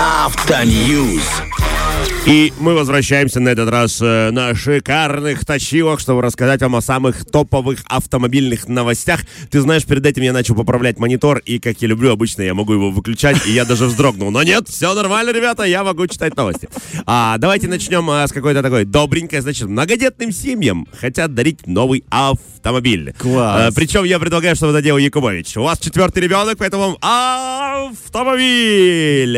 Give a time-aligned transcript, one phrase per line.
[0.00, 1.47] After News.
[2.26, 7.24] И мы возвращаемся на этот раз э, на шикарных точилах, чтобы рассказать вам о самых
[7.24, 9.22] топовых автомобильных новостях.
[9.50, 12.74] Ты знаешь, перед этим я начал поправлять монитор, и, как я люблю, обычно я могу
[12.74, 14.30] его выключать, и я даже вздрогнул.
[14.30, 16.68] Но нет, все нормально, ребята, я могу читать новости.
[17.06, 19.40] А, давайте начнем а, с какой-то такой добренькой.
[19.40, 23.14] Значит, многодетным семьям хотят дарить новый автомобиль.
[23.18, 23.68] Класс.
[23.68, 25.56] А, причем я предлагаю, чтобы это делал Якубович.
[25.56, 28.36] У вас четвертый ребенок, поэтому автомобиль.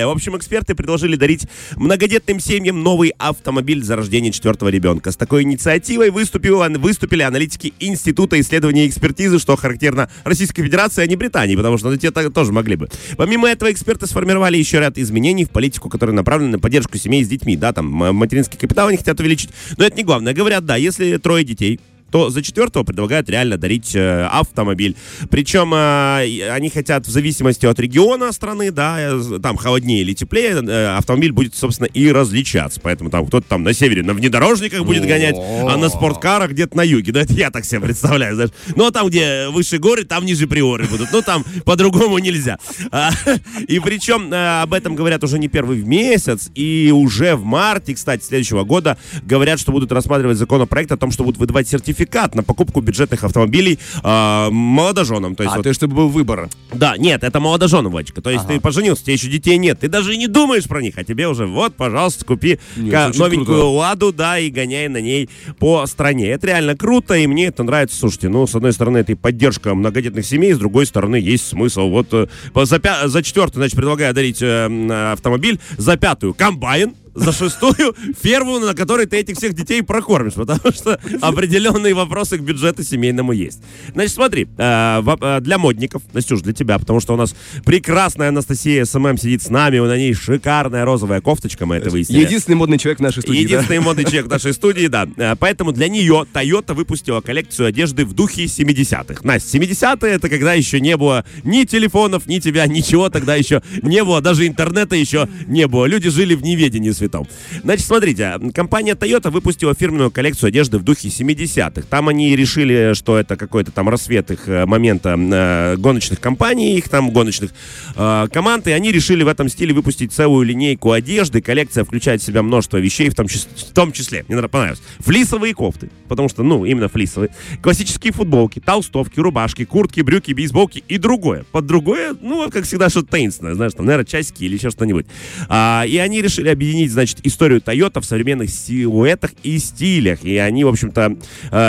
[0.05, 5.11] В общем, эксперты предложили дарить многодетным семьям новый автомобиль за рождение четвертого ребенка.
[5.11, 11.07] С такой инициативой выступил, выступили аналитики Института исследования и экспертизы, что характерно Российской Федерации, а
[11.07, 12.89] не Британии, потому что ну, те так тоже могли бы.
[13.17, 17.29] Помимо этого, эксперты сформировали еще ряд изменений в политику, которые направлены на поддержку семей с
[17.29, 17.57] детьми.
[17.57, 20.35] Да, там материнский капитал они хотят увеличить, но это не главное.
[20.35, 24.97] Говорят, да, если трое детей, то за четвертого предлагают реально дарить э, автомобиль.
[25.31, 30.63] Причем э, они хотят в зависимости от региона страны, да, э, там холоднее или теплее,
[30.63, 32.81] э, автомобиль будет, собственно, и различаться.
[32.83, 36.83] Поэтому там кто-то там на севере на внедорожниках будет гонять, а на спорткарах где-то на
[36.83, 37.13] юге.
[37.13, 38.51] Да, это я так себе представляю, знаешь.
[38.77, 41.09] Ну, а там, где выше горы, там ниже приоры будут.
[41.13, 42.59] Ну, там по-другому нельзя.
[42.91, 43.11] А,
[43.67, 48.65] И причем об этом говорят уже не первый месяц, и уже в марте, кстати, следующего
[48.65, 52.00] года говорят, что будут рассматривать законопроект о том, что будут выдавать сертификат
[52.35, 55.35] на покупку бюджетных автомобилей э, молодоженам.
[55.35, 56.49] То есть А, вот то есть, чтобы был выбор.
[56.73, 58.21] да, нет, это молодоженам, Вадичка.
[58.23, 58.55] То есть Ага.
[58.55, 59.81] ты поженился, тебе еще детей нет.
[59.81, 63.45] Ты даже и не думаешь про них, а тебе уже вот, пожалуйста, купи Нет, новенькую
[63.47, 63.65] круто.
[63.67, 65.29] ладу, да, и гоняй на ней
[65.59, 66.29] по стране.
[66.29, 67.99] Это реально круто, и мне это нравится.
[67.99, 71.89] Слушайте, ну, с одной стороны, это и поддержка многодетных семей, с другой стороны, есть смысл.
[71.89, 77.33] Вот э, за, пя- за четвертую, значит, предлагаю дарить э, автомобиль, за пятую комбайн, за
[77.33, 82.83] шестую ферму, на которой ты этих всех детей прокормишь, потому что определенные вопросы к бюджету
[82.83, 83.63] семейному есть.
[83.93, 88.85] Значит, смотри, э, э, для модников, Настюш, для тебя, потому что у нас прекрасная Анастасия
[88.85, 92.21] SMM сидит с нами, у на ней шикарная розовая кофточка, мы это выяснили.
[92.21, 93.39] Единственный модный человек в нашей студии.
[93.39, 93.43] да?
[93.43, 95.09] Единственный модный человек в нашей студии, да.
[95.17, 99.21] Э, Поэтому для нее Toyota выпустила коллекцию одежды в духе 70-х.
[99.25, 104.05] Настя, 70-е это когда еще не было ни телефонов, ни тебя, ничего тогда еще не
[104.05, 104.21] было.
[104.21, 105.87] Даже интернета еще не было.
[105.87, 107.27] Люди жили в неведении святом.
[107.63, 111.83] Значит, смотрите, компания Toyota выпустила фирменную коллекцию одежды в духе 70-х.
[111.89, 116.89] Там они решили, что это какой-то там рассвет их э, момента э, гоночных компаний, их
[116.89, 117.51] там гоночных
[117.97, 121.41] э, команд, и они решили в этом стиле выпустить целую линейку одежды.
[121.41, 124.83] Коллекция включает в себя множество вещей, в том, чис- в том числе, мне нрав- понравилось,
[124.99, 127.31] флисовые кофты, потому что, ну, именно флисовые,
[127.63, 131.45] классические футболки, толстовки, рубашки, куртки, брюки, бейсболки и другое.
[131.53, 135.07] Под другое, ну, как всегда, что-то таинственное, знаешь, там, наверное, часики или еще что-нибудь.
[135.49, 140.25] А, и они решили объединить, значит, историю Toyota в современных силуэтах и стилях.
[140.25, 141.17] И они, в общем-то,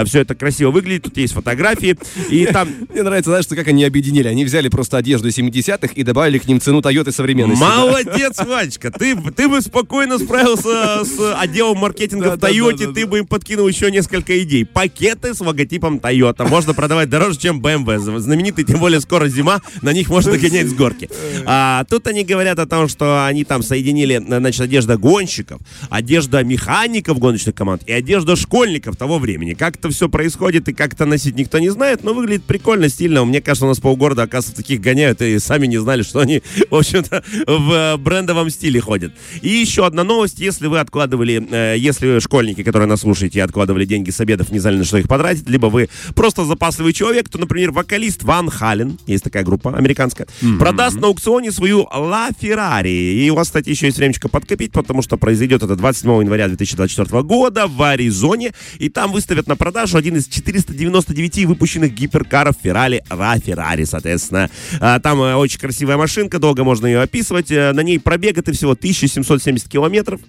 [0.05, 1.03] все это красиво выглядит.
[1.03, 1.97] Тут есть фотографии.
[2.29, 4.27] И там Мне нравится, знаешь, как они объединили.
[4.27, 7.63] Они взяли просто одежду 70-х и добавили к ним цену Toyota современности.
[7.63, 8.91] Молодец, Вадечка.
[8.91, 12.49] Ты, ты бы спокойно справился с отделом маркетинга в да,
[12.93, 14.65] ты бы им подкинул еще несколько идей.
[14.65, 16.47] Пакеты с логотипом Toyota.
[16.47, 18.19] Можно продавать дороже, чем BMW.
[18.19, 21.09] Знаменитый, тем более скоро зима, на них можно гонять с горки.
[21.45, 27.19] А, тут они говорят о том, что они там соединили, значит, одежда гонщиков, одежда механиков
[27.19, 29.53] гоночных команд и одежда школьников того времени.
[29.53, 33.25] Как это все происходит и как это носить, никто не знает, но выглядит прикольно, стильно.
[33.25, 36.75] Мне кажется, у нас полгорода, оказывается, таких гоняют и сами не знали, что они, в
[36.75, 39.11] общем-то, в э, брендовом стиле ходят.
[39.41, 40.39] И еще одна новость.
[40.39, 44.59] Если вы откладывали, э, если вы школьники, которые нас слушаете, откладывали деньги с обедов, не
[44.59, 48.97] знали, на что их потратить, либо вы просто запасливый человек, то, например, вокалист Ван Хален,
[49.07, 53.25] есть такая группа американская, продаст на аукционе свою Ла Феррари.
[53.25, 57.23] И у вас, кстати, еще есть времечко подкопить, потому что произойдет это 27 января 2024
[57.23, 63.37] года в Аризоне, и там выставят на продажу один из 499 выпущенных гиперкаров Феррари Ла
[63.37, 64.49] Феррари, соответственно.
[64.79, 67.51] А, Там э, очень красивая машинка, долго можно ее описывать.
[67.51, 70.21] Э, На ней пробег это всего 1770 километров.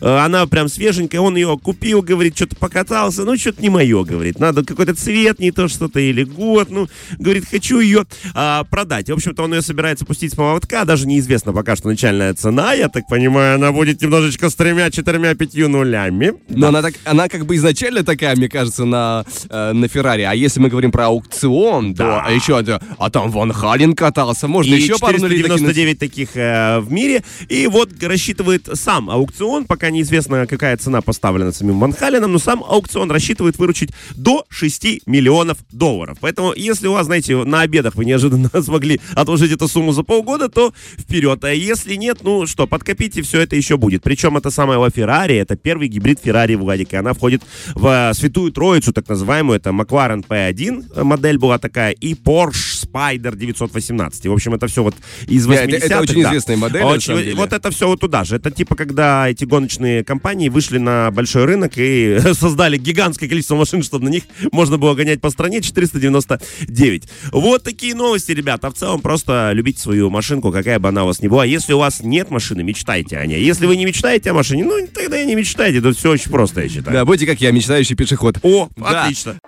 [0.00, 4.38] Э, Она прям свеженькая, он ее купил, говорит, что-то покатался, ну, что-то не мое, говорит.
[4.38, 6.88] Надо какой-то цвет, не то что-то, или год, ну,
[7.18, 8.04] говорит, хочу ее
[8.34, 9.08] а, продать.
[9.08, 12.88] В общем-то, он ее собирается пустить с поводка, даже неизвестно пока что начальная цена, я
[12.88, 16.34] так понимаю, она будет немножечко с тремя, четырьмя, пятью нулями.
[16.48, 20.22] Но она, так, она как бы изначально такая, мне кажется, на, э, на Феррари.
[20.22, 22.04] А если мы говорим про аукцион, Да.
[22.04, 22.58] то а еще
[22.98, 25.60] а там Ван Хален катался, можно и еще пару нулей докинуть.
[25.60, 27.24] 499 таких э, в мире.
[27.48, 32.62] И вот рассчитывает сам аукцион, пока неизвестно, какая цена поставлена самим Ван Халеном, но сам
[32.62, 36.18] аукцион рассчитывает выручить до 6 миллионов долларов.
[36.20, 40.50] Поэтому, если у вас, знаете, на обедах вы неожиданно смогли отложить эту сумму за полгода,
[40.50, 41.42] то вперед.
[41.44, 44.02] А если нет, ну что, подкопите, все это еще будет.
[44.10, 47.42] Причем это самая Феррари, это первый гибрид Феррари Владик, и она входит
[47.76, 54.24] в святую троицу, так называемую, это McLaren P1 модель была такая, и Porsche Spider 918.
[54.24, 54.96] И, в общем, это все вот
[55.28, 55.62] из 80-х.
[55.62, 56.28] Это, это очень да.
[56.28, 58.34] известная модель, очень, Вот это все вот туда же.
[58.34, 63.84] Это типа, когда эти гоночные компании вышли на большой рынок и создали гигантское количество машин,
[63.84, 67.08] чтобы на них можно было гонять по стране 499.
[67.30, 68.66] Вот такие новости, ребята.
[68.66, 71.44] А в целом просто любите свою машинку, какая бы она у вас ни была.
[71.44, 73.40] Если у вас нет машины, мечтайте о ней.
[73.42, 75.80] Если вы не мечтаете о машине, ну тогда и не мечтайте.
[75.80, 76.96] Тут все очень просто, я считаю.
[76.96, 78.38] Да, будьте как я, мечтающий пешеход.
[78.42, 79.02] О, да.
[79.04, 79.38] отлично.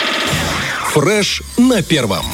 [0.93, 2.25] Фреш на первом.